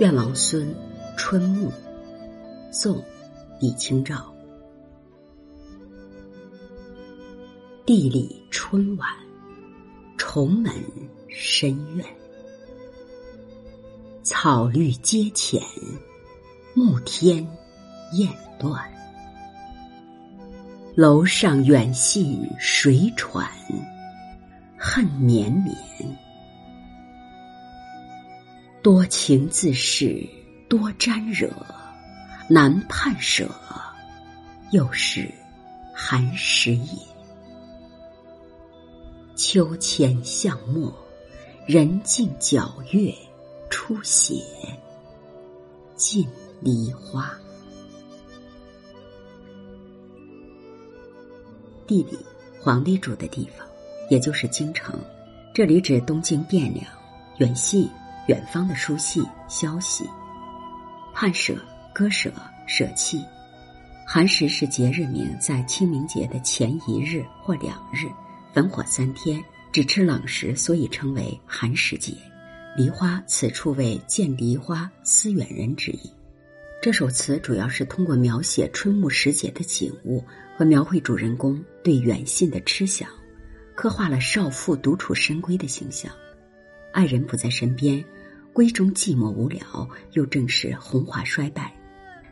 [0.00, 0.74] 愿王孙，
[1.14, 1.70] 春暮，
[2.72, 3.04] 宋，
[3.60, 4.34] 李清照。
[7.84, 9.06] 地里春晚，
[10.16, 10.72] 重门
[11.28, 12.06] 深院，
[14.22, 15.62] 草绿阶前，
[16.72, 17.46] 暮天
[18.14, 18.90] 雁断。
[20.94, 23.46] 楼上远信谁传？
[24.78, 25.76] 恨绵绵。
[28.82, 30.26] 多情自是
[30.68, 31.50] 多沾惹，
[32.48, 33.46] 难判舍，
[34.72, 35.30] 又是
[35.94, 36.98] 寒食也。
[39.36, 40.94] 秋千巷陌，
[41.66, 43.14] 人尽皎月
[43.68, 44.34] 出血，
[45.94, 46.26] 尽
[46.60, 47.30] 梨花。
[51.86, 52.18] 地理，
[52.58, 53.66] 皇帝住的地方，
[54.08, 54.98] 也就是京城。
[55.52, 56.86] 这里指东京汴梁，
[57.38, 57.86] 远信。
[58.30, 60.08] 远方的书信消息，
[61.12, 61.60] 判舍
[61.92, 62.32] 割舍
[62.64, 63.24] 舍弃，
[64.06, 68.06] 寒食是节日名，在清明节的前一日或两日，
[68.54, 72.12] 焚火三天，只吃冷食，所以称为寒食节。
[72.76, 76.08] 梨花此处为见梨花思远人之意。
[76.80, 80.24] 这首词主要是通过描写春暮时节的景物
[80.56, 83.08] 和描绘主人公对远信的痴想，
[83.74, 86.12] 刻画了少妇独处深闺的形象，
[86.92, 88.04] 爱人不在身边。
[88.52, 91.72] 闺中寂寞无聊，又正是红华衰败，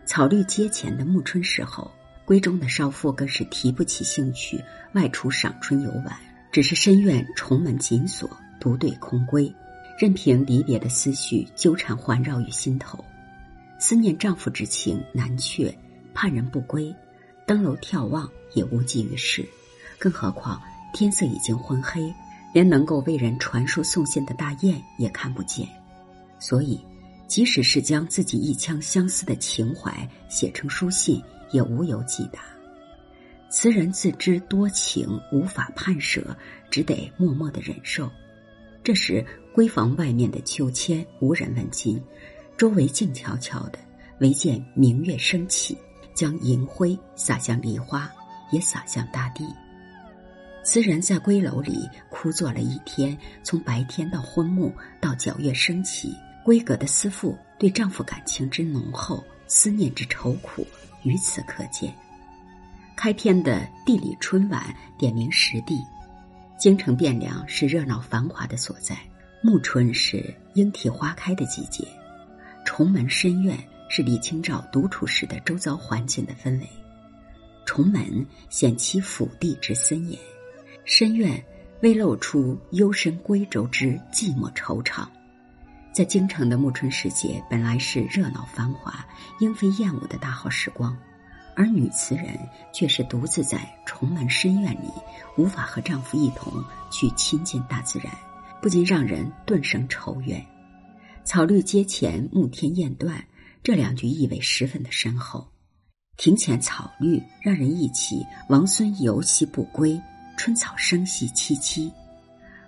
[0.04, 1.90] 草绿阶前的暮春时候，
[2.26, 4.60] 闺中的少妇更是提不起兴趣
[4.94, 6.16] 外出赏春游玩，
[6.50, 8.28] 只是深院重门紧锁，
[8.60, 9.52] 独对空闺，
[9.96, 13.02] 任凭离别的思绪纠缠环绕于心头，
[13.78, 15.72] 思念丈夫之情难却，
[16.12, 16.92] 盼人不归，
[17.46, 19.48] 登楼眺望也无济于事，
[20.00, 20.60] 更何况
[20.92, 22.12] 天色已经昏黑，
[22.52, 25.66] 连能够为人传书送信的大雁也看不见。
[26.38, 26.80] 所以，
[27.26, 32.40] 即使是将自己一腔相思的情怀写成书信，也无由寄达。
[33.50, 36.36] 词人自知多情无法判舍，
[36.70, 38.10] 只得默默的忍受。
[38.84, 42.02] 这时，闺房外面的秋千无人问津，
[42.56, 43.78] 周围静悄悄的，
[44.20, 45.76] 唯见明月升起，
[46.14, 48.10] 将银辉洒向梨花，
[48.52, 49.44] 也洒向大地。
[50.62, 54.70] 词人在闺楼里枯坐了一天，从白天到昏暮，
[55.00, 56.14] 到皎月升起。
[56.48, 60.66] 闺阁的思妇对丈夫感情之浓厚，思念之愁苦，
[61.02, 61.94] 于此可见。
[62.96, 65.78] 开篇的地里春晚点明实地，
[66.58, 68.96] 京城汴梁是热闹繁华的所在，
[69.42, 71.86] 暮春是莺啼花开的季节，
[72.64, 76.68] 重门深院是李清照独处时的周遭环境的氛围。
[77.66, 80.18] 重门显其府地之森严，
[80.86, 81.44] 深院
[81.82, 85.06] 微露出幽深闺周之寂寞惆怅。
[85.98, 89.04] 在京城的暮春时节，本来是热闹繁华、
[89.40, 90.96] 莺飞燕舞的大好时光，
[91.56, 92.38] 而女词人
[92.72, 94.92] 却是独自在重门深院里，
[95.36, 98.16] 无法和丈夫一同去亲近大自然，
[98.62, 100.40] 不禁让人顿生愁怨。
[101.24, 103.20] 草绿阶前，暮天雁断，
[103.64, 105.48] 这两句意味十分的深厚。
[106.16, 110.00] 庭前草绿，让人忆起王孙游兮不归，
[110.36, 111.90] 春草生息萋萋。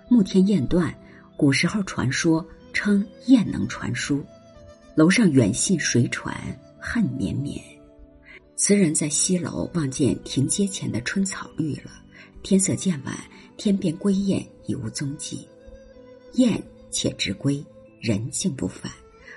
[0.09, 0.93] 暮天雁断，
[1.37, 2.45] 古时候传说。
[2.73, 4.23] 称雁能传书，
[4.95, 6.35] 楼上远信谁传？
[6.79, 7.61] 恨绵绵。
[8.55, 11.91] 词人在西楼望见亭阶前的春草绿了，
[12.43, 13.15] 天色渐晚，
[13.57, 15.47] 天边归雁已无踪迹。
[16.33, 17.63] 雁且知归，
[17.99, 18.91] 人竟不返，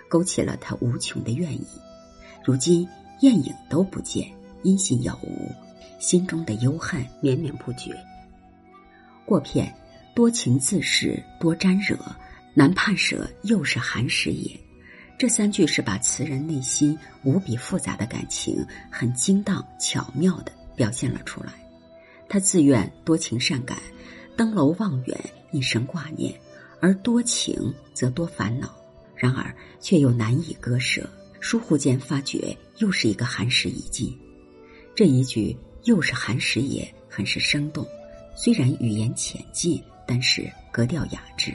[0.09, 1.67] 勾起了他无穷的怨意。
[2.45, 2.89] 如今
[3.21, 4.31] 雁影都不见，
[4.63, 5.51] 音信杳无，
[5.99, 7.95] 心中的忧恨绵绵不绝。
[9.27, 9.75] 过片，
[10.15, 11.97] 多情自是多沾惹。
[12.55, 14.59] 难判舍，又是寒食也。
[15.19, 21.53] 这三句是把词人内心无比复杂的感情，很精当巧妙的表现了出来。
[22.29, 23.79] 他自愿多情善感，
[24.37, 25.19] 登楼望远，
[25.53, 26.33] 一生挂念；
[26.81, 28.75] 而多情则多烦恼，
[29.15, 31.09] 然而却又难以割舍。
[31.41, 34.19] 疏忽间发觉，又是一个寒食已尽。
[34.95, 37.87] 这一句又是寒食也，很是生动。
[38.35, 41.55] 虽然语言浅近，但是格调雅致。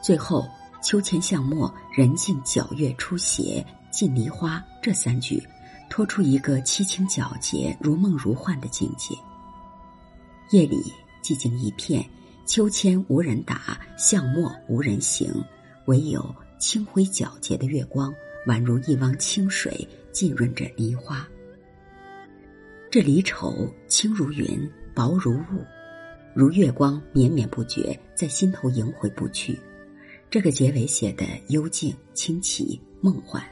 [0.00, 0.48] 最后
[0.82, 5.42] ，“秋千巷陌，人静皎月出斜，尽梨花”这三句，
[5.90, 9.14] 托出一个凄清皎洁、如梦如幻的境界。
[10.50, 10.92] 夜里
[11.22, 12.04] 寂静一片，
[12.46, 15.32] 秋千无人打，巷陌无人行，
[15.86, 18.14] 唯有清辉皎洁的月光，
[18.46, 21.26] 宛如一汪清水，浸润着梨花。
[22.90, 25.64] 这离愁轻如云，薄如雾，
[26.34, 29.58] 如月光绵绵不绝，在心头萦回不去。
[30.30, 33.42] 这个结尾写的幽静、清奇、梦幻。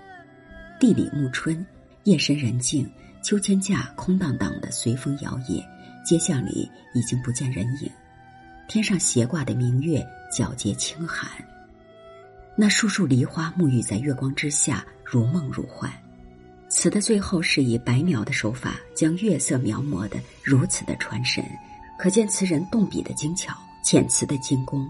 [0.79, 1.65] 地里暮春，
[2.05, 2.87] 夜深人静，
[3.23, 5.65] 秋千架空荡荡的随风摇曳，
[6.05, 7.91] 街巷里已经不见人影。
[8.69, 11.31] 天上斜挂的明月皎洁清寒，
[12.55, 15.91] 那树树梨花沐浴在月光之下，如梦如幻。
[16.69, 21.43] 词的最后是以白描的手法将月色描摹的如此的传神，
[21.99, 24.87] 可见词人动笔的精巧，遣词的精工。